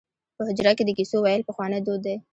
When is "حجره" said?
0.47-0.71